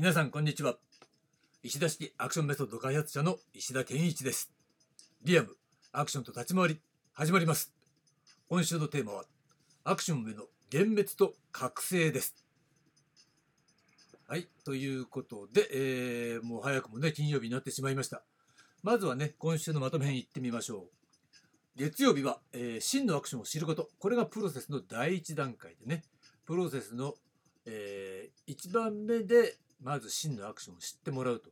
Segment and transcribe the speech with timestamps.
[0.00, 0.76] 皆さんこんにちは。
[1.64, 4.52] 石田式アクションメソッド開発者の石田健一です。
[5.24, 5.56] リアム
[5.90, 6.80] アクションと立ち回り
[7.14, 7.72] 始まります。
[8.48, 9.24] 今週のテーマは
[9.82, 12.36] アクションへの幻滅と覚醒です。
[14.28, 18.22] はいということで、えー、もう早くもね金曜日になってしまいました。
[18.84, 20.88] まずはね今週のまとめ編いってみましょう。
[21.74, 23.88] 月曜日は、えー、真のアクションを知ること。
[23.98, 26.04] これがプロセスの第一段階でね。
[26.46, 27.14] プロセスの、
[27.66, 31.50] えー、1番目でまず真のアクションを知ってもらうと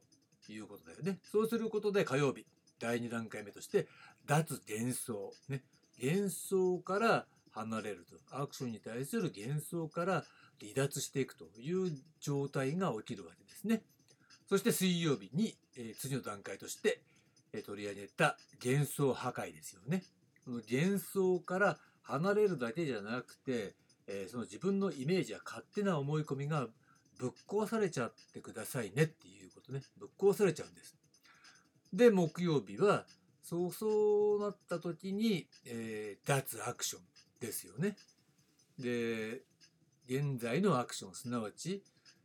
[0.53, 1.19] いうことだよね。
[1.31, 2.47] そうすることで火曜日、
[2.81, 3.87] 第2段階目として、
[4.27, 5.33] 脱幻想。
[5.49, 5.63] ね。
[6.03, 8.37] 幻想から離れると。
[8.37, 10.25] アクションに対する幻想から
[10.61, 13.83] 離脱していくという状態が起きるわけですね。
[14.49, 17.01] そして水曜日に、えー、次の段階として、
[17.53, 20.05] えー、取り上げた幻想破壊ですよね。
[20.45, 23.75] その幻想から離れるだけじゃなくて、
[24.07, 26.69] えー、その自分のイメージや勝手な思い込みが
[27.19, 29.83] ぶっ壊されちゃってくださいねっていうことね。
[29.99, 30.97] ぶっ壊されちゃうんです。
[31.93, 33.07] で、木曜日は、
[33.43, 37.03] そうそうなった時に、えー、脱アクション
[37.41, 37.97] ですよね。
[38.79, 39.43] で、
[40.09, 41.83] 現在のアクション、すなわち、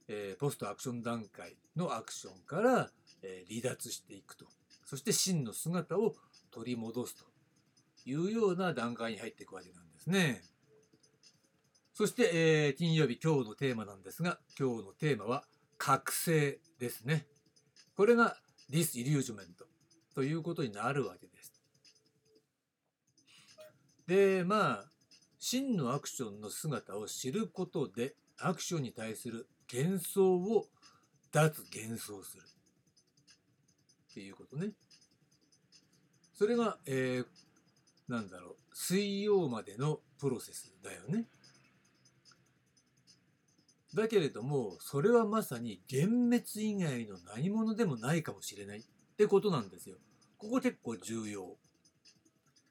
[0.07, 2.89] えー、ポストアクション段階のアクションから、
[3.21, 4.45] えー、離脱していくと。
[4.85, 6.15] そして真の姿を
[6.51, 7.23] 取り戻すと
[8.05, 10.41] いうような段階に入っていくわけなんですね。
[12.01, 15.43] そして、えー、金曜日、今日のテーマなんですが、今日のテーマは、
[15.77, 17.27] 覚醒ですね。
[17.95, 18.37] これが
[18.71, 19.45] This Illusionment
[20.15, 21.53] ということになるわけです。
[24.07, 24.85] で、まあ、
[25.37, 30.65] 真のアクションの姿を知ることで、アクションに対する幻想を
[31.31, 32.43] 脱幻想する。
[34.09, 34.71] っていうことね。
[36.33, 37.25] それが、えー、
[38.11, 41.27] なんだろう、水曜までのプロセスだよね。
[43.93, 48.83] だけれども、それはまさに幻滅以外の何者でもないかもしれないっ
[49.17, 49.97] てことなんですよ。
[50.37, 51.57] ここ結構重要。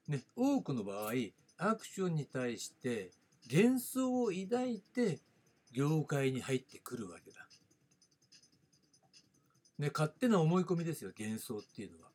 [0.08, 1.12] ね、多くの場合、
[1.58, 3.10] アクションに対して
[3.52, 5.20] 幻想を抱いて
[5.72, 7.46] 業界に入ってくるわけだ。
[9.78, 12.10] ね、勝手な思い込みですよ、幻想っていうのは。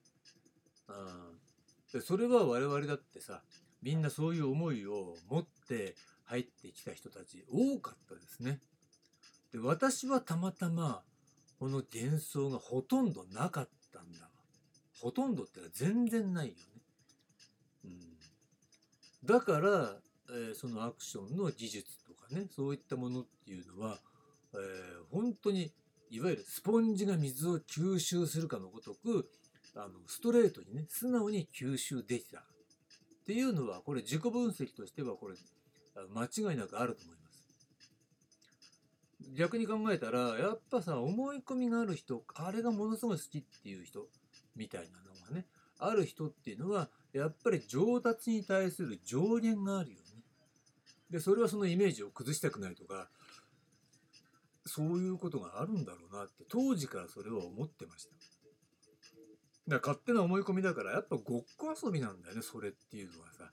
[0.87, 1.31] あ
[1.93, 3.43] でそれは我々だってさ、
[3.81, 5.95] みんなそういう思いを持って
[6.25, 8.59] 入ってきた人たち多かったですね。
[9.55, 11.01] で私はたまたま
[11.59, 14.29] この幻想がほとんどなかったんだわ。
[15.01, 16.59] ほとんどってのは全然ないよね。
[17.85, 17.91] うん、
[19.25, 19.95] だから、
[20.29, 23.99] えー、そのアクションの技術とかねそういったものっていうのは、
[24.53, 24.59] えー、
[25.15, 25.71] 本当に
[26.09, 29.29] いわゆるスポンジが水を吸収するかのごとく
[29.75, 32.43] あのストレートにね素直に吸収できたっ
[33.25, 35.35] ていうのはこれ自己分析としてはこれ
[36.13, 37.24] 間違いなくあると思います。
[39.33, 44.07] 逆に考えたらやっぱさ思い込みがある人あれがものすごい好きっていう人
[44.55, 45.45] みたいなのがね
[45.79, 50.01] ある人っていうのはやっぱり上達に対する上限があるよね。
[51.09, 53.09] でそれはそのイメージを崩したくないとか
[54.65, 58.15] そういうことがあるんだろうなって当時からそれは思ってました。
[59.67, 63.51] だから勝手な思い込みだからやっぱごっこ遊びなんだよねそれっていうのはさ。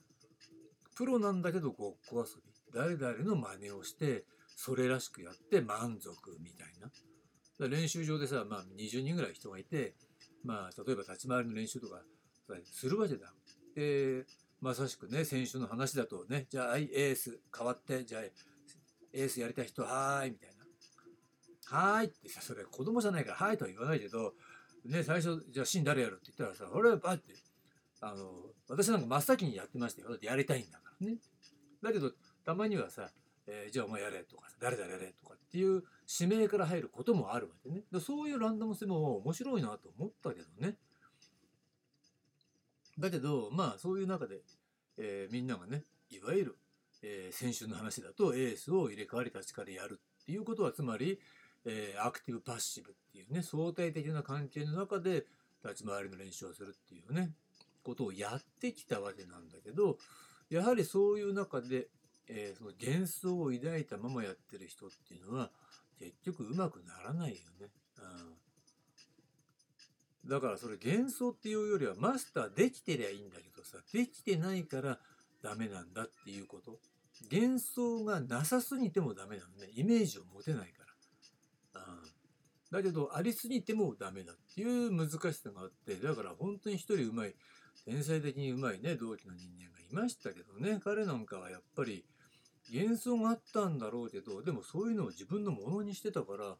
[0.95, 2.53] プロなんだけどごっこ遊び。
[2.73, 4.25] 誰々の真似をして
[4.55, 6.89] それらしくやって満足みたいな。
[7.67, 9.93] 練習場でさ、まあ、20人ぐらい人がいて、
[10.43, 12.01] まあ、例えば立ち回りの練習とか
[12.65, 13.33] するわけだ。
[13.75, 14.25] で、
[14.61, 20.63] まさしくね、先週の話だとね、じゃあ、エース変わって、じゃあ、エースやりたい人、はーい、みたいな。
[21.77, 24.33] はーいってさ、それ子供じゃないから、はいとは言わないけど、
[24.85, 27.33] ね、最初、じゃあ、シーン誰やるって言ったらさ、俺はバッて、
[28.01, 28.31] あの、
[28.67, 30.09] 私なんか真っ先にやってましたよ。
[30.09, 31.17] だってやりたいんだからね。
[31.81, 32.11] だけど、
[32.45, 33.09] たまにはさ、
[33.47, 35.83] えー、じゃあお前やれとか誰々やれとかっていう
[36.19, 37.83] 指名から入ることもあるわけね。
[37.91, 40.75] だそういうランダム性も面白いなと思ったけどね。
[42.97, 44.41] だけどまあそういう中で、
[44.97, 46.57] えー、みんながねいわゆる、
[47.01, 51.19] えー、先週の話だとエースを入れ替わり立ち替わりやるっていうことはつまり、
[51.65, 55.25] えー、アクティブパッシブっていうね相対的な関係の中で
[55.63, 57.31] 立ち回りの練習をするっていうね
[57.83, 59.97] ことをやってきたわけなんだけど
[60.49, 61.87] やはりそういう中で
[62.27, 65.51] えー、その幻想を抱いたままやってる人っていうのは
[65.99, 67.69] 結局うまくならないよね。
[70.25, 74.99] うん、だからそれ幻想っていうよりはマスターできてりゃいいんだけどさできてないから
[75.41, 76.79] ダメなんだっていうこと。
[77.31, 79.69] 幻想がなさすぎてもダメなのね。
[79.75, 80.83] イメージを持てないか
[81.73, 81.81] ら。
[81.81, 81.99] うん、
[82.71, 87.35] だけどありすぎてもダメだっていう難しさがあってだから本当に一人うまい
[87.85, 92.05] 天才的にうまいね同期の人間がいましたけどね彼なんかはやっぱり
[92.71, 96.57] 幻想があったんだろうけどでもそういうのを自分のものにしてたからあ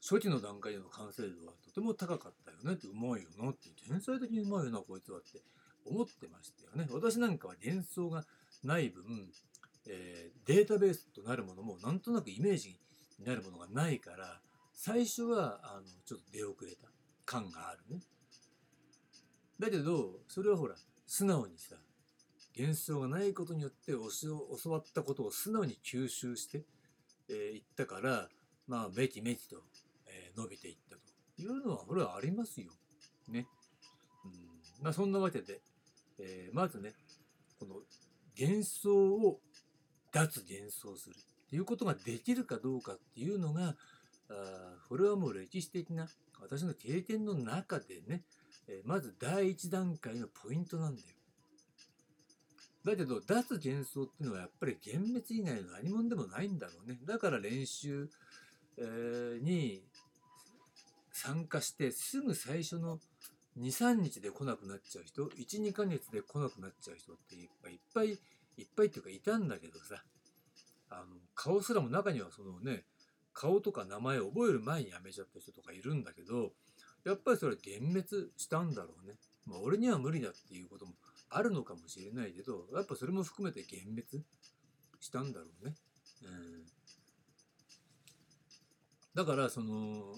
[0.00, 5.40] 初期の段階での完成度はとても高かったよねってうまいよなって天才的にうまいよなこいつはって
[5.86, 6.88] 思ってましたよね。
[6.92, 8.24] 私なんかは幻想が
[8.64, 9.04] ない分、
[9.88, 12.76] えー、データベースとなるものもなんとなくイメージ
[13.18, 14.40] になるものがないから
[14.72, 16.88] 最初はあのちょっと出遅れた
[17.24, 18.02] 感があるね。
[19.60, 20.74] だけどそれはほら
[21.06, 21.76] 素直にさ
[22.58, 26.64] 幻想がないことによって教わったことを素直に吸収してい、
[27.30, 28.28] えー、ったから
[28.66, 29.56] まあめきめきと、
[30.06, 32.72] えー、伸びていったというのはこれはありますよ。
[33.28, 33.46] ね。
[34.24, 34.32] うん
[34.82, 35.60] まあそんなわけで、
[36.18, 36.92] えー、まずね
[37.58, 37.76] この
[38.38, 39.40] 幻想を
[40.12, 43.76] 脱幻想するっていうことができるかどうかっていうのが
[44.28, 46.08] あこれはもう歴史的な
[46.40, 48.22] 私の経験の中でね、
[48.68, 51.08] えー、まず第一段階のポイントなんだよ。
[52.84, 56.98] だけど、脱幻想っていうのはやっぱり幻滅以外の何者でもないんだろうね。
[57.04, 58.08] だから練習、
[58.76, 59.82] えー、に
[61.12, 62.98] 参加してすぐ最初の
[63.58, 68.12] 2、3日で来なくなっちゃう人、1、2ヶ月で来なくなっちゃう人っていっぱいいっぱい、い
[68.64, 70.02] っぱいっていうかいたんだけどさ、
[70.90, 71.04] あの、
[71.34, 72.84] 顔すらも中にはそのね、
[73.32, 76.52] 顔とか名前を覚える前に辞めちゃった人とかいるんだけど、
[77.04, 79.14] やっぱりそれ幻滅したんだろうね。
[79.46, 80.92] まあ俺には無理だっていうことも
[81.34, 84.24] あるのかもしれないけど、やっぱそれも含めて幻滅
[85.00, 85.74] したんだろうね。
[86.22, 86.64] うん、
[89.14, 90.14] だから、その、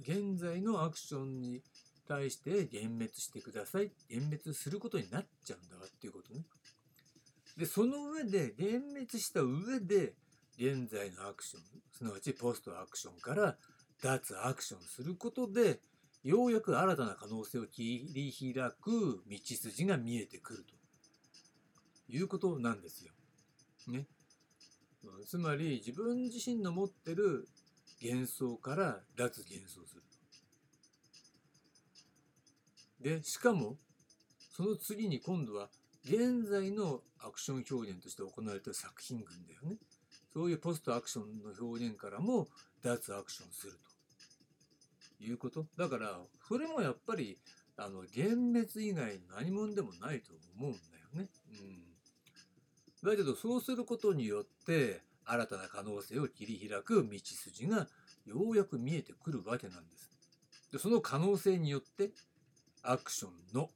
[0.00, 1.62] 現在のアクションに
[2.06, 3.90] 対して幻滅してください。
[4.10, 6.44] 幻滅することになっちゃうんだわっていうことね。
[7.56, 10.14] で、その上で、幻滅した上で、
[10.58, 11.62] 現在のアクション、
[11.92, 13.56] すなわちポストアクションから
[14.02, 15.80] 脱アクションすることで、
[16.22, 20.74] ようやく新たな可能性を切り開く道筋が見えてくると
[22.12, 23.12] いうことなんですよ。
[23.88, 24.06] ね。
[25.26, 27.48] つまり自分自身の持ってる
[28.02, 30.02] 幻想から脱幻想する。
[33.00, 33.76] で、しかも、
[34.50, 35.68] その次に今度は
[36.04, 39.76] 現在のアクション表現として行われてる作品群だよね。
[40.32, 42.48] そういうポストアクションの表現からも
[42.82, 43.87] 脱アクションすると。
[45.20, 45.66] いうこと？
[45.76, 47.38] だからそれもやっぱり
[47.76, 48.34] あの幻
[48.74, 50.78] 滅以外何者でもないと思うんだ
[51.20, 51.28] よね。
[53.04, 57.86] うん、だけどそうすることによって新たな可能性を切り開く道筋が
[58.26, 60.10] ようやく見えてくるわけなんです。
[60.72, 62.10] でその可能性によって
[62.82, 63.70] アクションの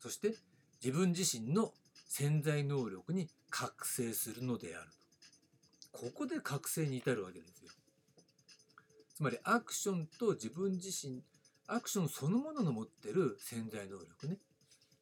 [0.00, 0.34] そして
[0.82, 1.72] 自分自身の
[2.06, 4.98] 潜在能力に覚醒するのであると。
[5.90, 7.72] ここで覚醒に至るわけですよ。
[9.18, 11.24] つまりアクションと自分自身
[11.66, 14.38] アクションそのものの持ってる潜在能力ね。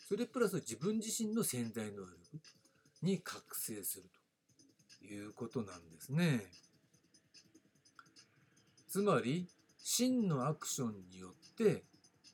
[0.08, 2.06] それプラス自分自身の潜在能力
[3.02, 4.04] に覚醒する
[5.00, 6.40] ということなんですね。
[8.88, 9.46] つまり
[9.76, 11.84] 真のアクションによって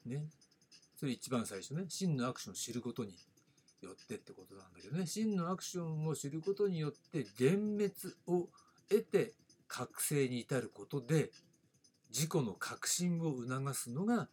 [0.06, 0.22] ね
[0.96, 3.16] それ一番最初ね真のアクションを知ることに
[3.80, 5.04] よってってことなんだけどね。
[5.06, 7.92] 真のアクションを知ることによって幻滅
[8.28, 8.50] を
[8.88, 9.32] 得て
[9.66, 11.32] 覚醒に至ることで
[12.12, 14.28] 自己の革新を促すのが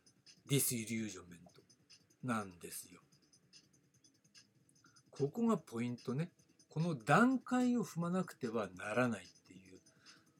[0.49, 2.99] ディスイリュージョメントなんですよ。
[5.11, 6.29] ここがポイントね。
[6.69, 9.79] この段階を踏まなくてはならないっていう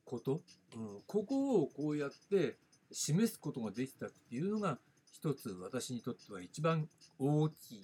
[0.05, 0.41] こと、
[0.75, 2.57] うん、ここをこうやって
[2.91, 4.77] 示すことができたっていうのが
[5.11, 6.87] 一つ私にとっては一番
[7.17, 7.83] 大きい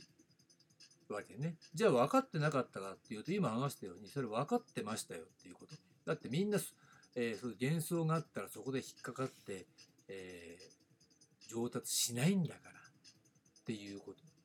[1.10, 1.56] わけね。
[1.74, 5.76] じゃあ分かってなかったかっていうと今話したようにそれ分かってましたよっていうこと。
[6.06, 6.60] だってみんな
[7.16, 9.66] えー、そう幻想があったらそこで引っかかって、
[10.10, 14.36] えー、上達しないんだからっていうこと。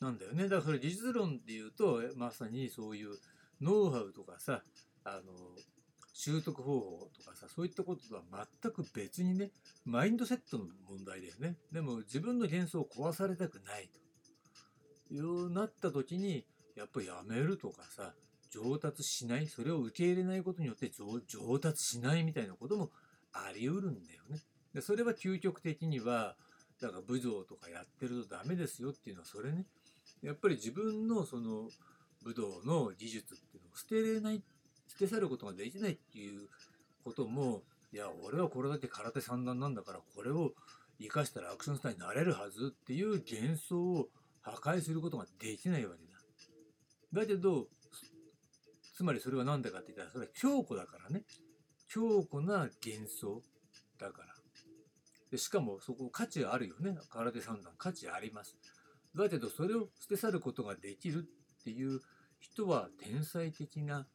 [0.00, 0.44] なんだよね。
[0.44, 3.16] だからそれ技術論で言うと、まさにそういう
[3.60, 4.62] ノウハウとかさ、
[5.04, 5.32] あの、
[6.12, 8.22] 習得方法とかさ、そういったこととは
[8.62, 9.50] 全く別にね、
[9.84, 11.56] マインドセットの問題だよね。
[11.72, 13.88] でも自分の幻想を壊されたくない
[15.08, 16.44] というなった時に、
[16.76, 18.14] やっぱやめるとかさ、
[18.50, 20.90] 上達しないそれを受け入れないことによって
[21.26, 22.90] 上達しないみたいなことも
[23.32, 24.38] あり得るんだよね。
[24.74, 26.36] でそれは究極的には
[26.80, 29.64] だから武道とかやってるとダメですよっていうのはそれね
[30.22, 31.68] やっぱり自分のその
[32.24, 34.42] 武道の技術っていうのを捨てれない
[34.88, 36.48] 捨て去ることができないっていう
[37.04, 37.62] ことも
[37.92, 40.52] いや俺はこれだけ空手三段なんだからこれを
[41.00, 44.08] 生かしたらアクションスターになれるはずっていう幻想を
[44.42, 47.20] 破壊することができないわけだ。
[47.20, 47.68] だけど
[48.98, 51.22] つまりそれは何だかって言ったら、それは強固だからね。
[51.86, 53.40] 強固な幻想
[53.96, 54.34] だから。
[55.30, 56.98] でしかもそこ価値あるよね。
[57.08, 58.56] 空手三段価値あります。
[59.14, 61.28] だけどそれを捨て去ることができる
[61.60, 62.00] っていう
[62.40, 64.08] 人は天才的な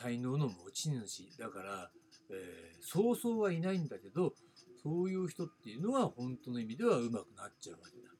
[0.00, 1.90] 才能の持ち主だから
[2.30, 4.34] えーそうそうはいないんだけど
[4.80, 8.10] そういう人っていうのは本当の意味では上手くなっちゃうわけだ。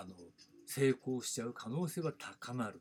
[0.00, 0.16] あの
[0.66, 2.80] 成功しちゃう可能性は高まる。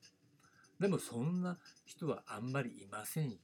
[0.81, 3.37] でもそんな人はあんまりいませんよ。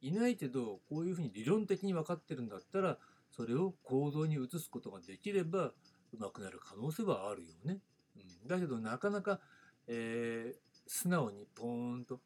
[0.00, 2.98] いないけどこういうふうに理論的に分かってるんだったら
[3.30, 5.72] それを行動に移すことができれば
[6.12, 7.78] 上手くなる可能性はあるよね。
[8.16, 9.40] うん、だけどなかなか、
[9.88, 12.20] えー素直にポーンと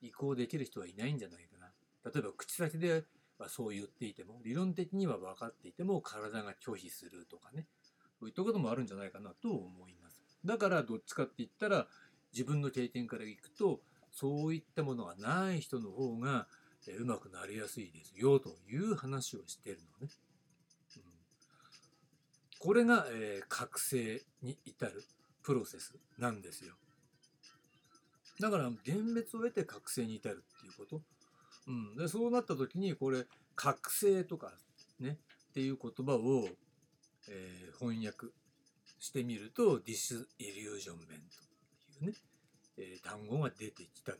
[0.00, 1.72] 移行できる人はいないんじゃないかな。
[2.12, 3.04] 例えば口先で
[3.38, 7.66] はそう言っていても理論的には分かっていても体が拒否するとかね
[8.20, 10.22] そういったこともあるんじゃないかなと思います。
[10.44, 11.88] だからどっちかって言ったら
[12.32, 13.80] 自分の経験からいくと
[14.14, 16.46] そういったものがない人の方が
[16.86, 20.12] えーうまくなりやすいですよという話をしてるのね。
[20.96, 21.02] うん、
[22.58, 25.04] これが、えー覚醒に至る
[25.42, 26.74] プロセスなんですよ。
[28.40, 31.02] だから幻滅を得て覚醒に至るっていうこと。
[31.66, 34.52] うん、でそうなった時にこれ覚醒とか
[35.00, 35.18] ね
[35.50, 36.48] っていう言葉を、
[37.28, 38.28] えー翻訳
[39.00, 42.18] してみるとディスイリュージョンメントっていうね、
[42.78, 44.18] えー単語が出てきたと。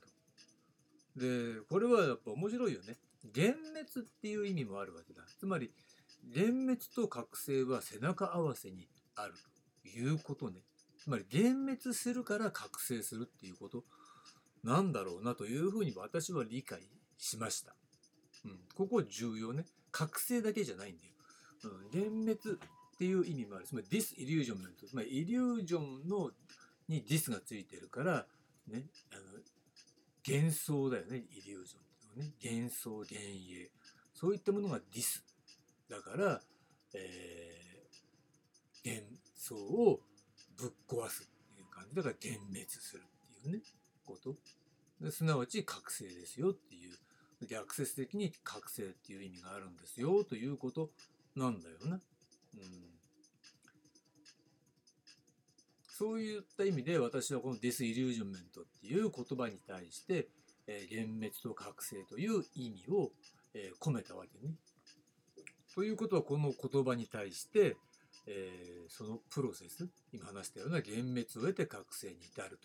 [1.16, 2.96] でこれはやっぱ面白いよね。
[3.24, 5.22] 幻滅っていう意味もあるわけだ。
[5.38, 5.72] つまり
[6.34, 9.34] 幻滅と覚醒は背中合わせにある
[9.82, 10.60] ということね。
[10.98, 13.84] つまり幻滅するから覚醒するっていうこと
[14.62, 16.80] なんだろうなというふうに私は理解
[17.18, 17.74] しました。
[18.44, 19.64] うん、ここ重要ね。
[19.92, 21.12] 覚醒だけじゃないんだよ。
[21.64, 23.66] うん、幻滅っていう意味もある。
[23.66, 24.86] つまりディスイリュージョンメント。
[24.94, 26.30] まりイリュージョンの
[26.88, 28.26] にディスがついてるから、
[28.68, 29.22] ね、あの
[30.26, 32.34] 幻想だよね、イリュージョンっていうのはね。
[32.42, 33.70] 幻想、幻影。
[34.14, 35.24] そういったものがディス。
[35.88, 36.40] だから、
[36.94, 37.64] えー
[38.84, 39.02] 幻
[39.34, 40.00] 想を
[40.58, 43.62] ぶっ壊すっていう感じだから幻滅するっていうね、
[44.04, 44.36] こと。
[45.10, 46.94] すなわち覚醒ですよっていう。
[47.46, 50.90] 逆説的に覚醒っていう意味があるんですよということ
[51.34, 52.00] なんだよな。
[52.54, 52.93] うん、
[55.96, 60.26] そういった意味で私はこのディスイリュージョンメントっていう言葉に対して、
[60.66, 63.12] えー幻滅と覚醒という意味を、
[63.54, 64.54] えー込めたわけね。
[65.72, 67.76] ということはこの言葉に対して、
[68.26, 72.58] えーそのプロセス今話したような幻滅を得て覚醒に至る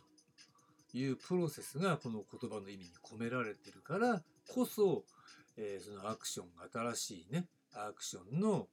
[0.91, 5.03] というプロセスがこの言葉の意味に込められてるからこそ、
[5.55, 7.45] えーそのアクション新しいね
[7.75, 8.67] アクションの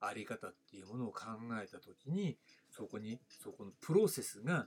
[0.00, 1.26] あり方っていうものを考
[1.62, 2.36] えた時に
[2.70, 4.66] そこにそこのプロセスが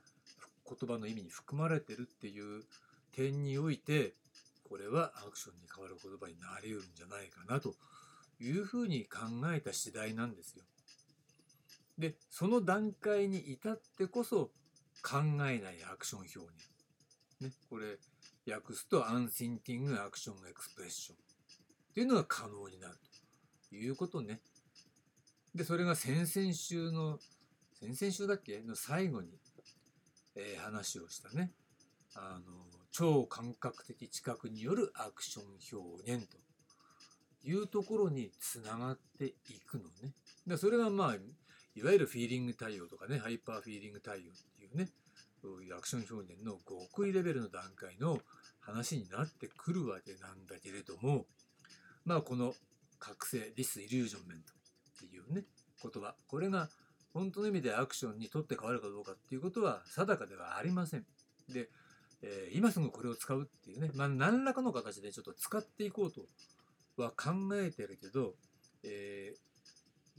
[0.67, 2.63] 言葉の意味に含まれてるっていう
[3.11, 4.13] 点において
[4.69, 7.75] これはアクションに変わる言葉になりうるんじゃないかなと
[8.39, 9.19] いうふうに考
[9.53, 10.63] えた次第なんですよ。
[11.97, 14.51] でその段階に至ってこそ
[15.03, 15.59] 考えない
[15.91, 16.50] アクション表現。
[17.41, 17.97] ね、これ
[18.51, 21.15] 訳すと Unthinking Action Expression っ
[21.93, 22.95] ていうのが可能になる
[23.69, 24.39] ということね。
[25.53, 27.20] でそれが先々週の
[27.74, 28.62] 先々週だっけ？
[28.62, 29.29] の最後に、
[30.36, 31.51] えー話をしたね。
[32.15, 32.41] あの
[32.91, 35.46] 超感覚的知覚によるアクション
[35.79, 36.38] 表現と
[37.43, 39.34] いうところにつながってい
[39.65, 40.13] くのね。
[40.46, 41.15] でそれがまあ
[41.74, 44.24] いわゆるフィーリング対応とかねハイパーフィーリング対応っ
[44.58, 44.89] ていうね
[45.41, 48.20] そういうアクション表現の極意レベルの段階の
[48.60, 51.25] 話になってくるわけなんだけれども
[52.05, 52.53] まあこの
[53.00, 54.61] 覚醒 disillusionment。
[55.29, 55.43] うね
[55.81, 56.69] 言葉これが
[57.13, 61.05] 本当の意味でアクションにとって変わるかどうかっていうことは定かではありません。
[61.49, 61.69] で、
[62.21, 66.21] えー今すぐこれを使うっていうね、まあ、何らかの形でちょっと使っていこうと
[67.01, 68.35] は考えてるけど、
[68.83, 69.51] えー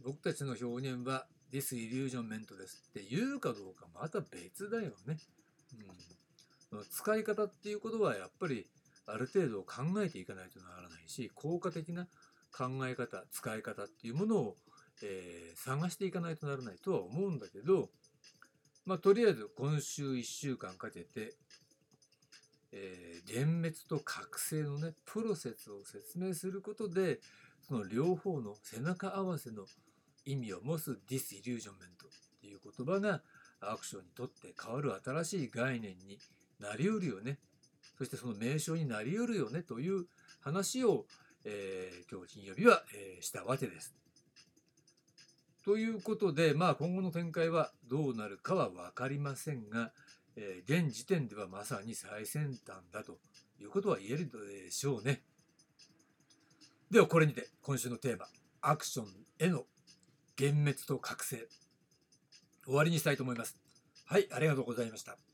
[0.05, 5.19] 僕たちの表現はディスイリュージョンメントですって言うかどうかまた別だよね。
[6.73, 8.67] うん、使い方っていうことはやっぱり
[9.07, 12.09] ある程度考えていかないとならないし効果的な
[12.57, 14.57] 考え方使い方っていうものを、
[15.03, 17.91] えー探していかないとならないとは思うんだけど、
[18.85, 21.35] まあ、とりあえず今週1週間かけて、
[22.73, 27.21] えー幻滅と覚醒のねプロセスを説明することで
[27.69, 29.65] その両方の背中合わせの
[30.25, 33.23] 意味を持つディスイリュージョンメントっていう言葉が
[33.61, 36.19] アクションにとって変わる新しい概念に
[36.59, 37.39] なりうるよね
[37.97, 40.07] そしてその名称になりうるよねという
[40.41, 41.07] 話を、
[41.45, 43.95] えー今日金曜日は、えーしたわけです。
[45.65, 49.93] ということで、まあ、今後の展開はどうなるかは分かりませんが、
[50.37, 53.19] えー現時点ではまさに最先端だと
[53.61, 55.23] いうことは言えるでしょうね。
[56.91, 58.27] ではこれにて今週のテーマ
[58.61, 59.07] アクション
[59.39, 59.65] への
[60.39, 61.49] 幻滅と覚醒
[62.65, 63.57] 終わりにしたいと思います。
[64.05, 65.32] はい、ありがとうございました。